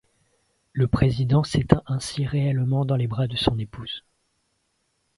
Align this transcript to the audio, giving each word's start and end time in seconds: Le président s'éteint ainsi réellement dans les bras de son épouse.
Le 0.73 0.87
président 0.87 1.43
s'éteint 1.43 1.83
ainsi 1.85 2.25
réellement 2.25 2.85
dans 2.85 2.95
les 2.95 3.05
bras 3.05 3.27
de 3.27 3.35
son 3.35 3.59
épouse. 3.59 4.03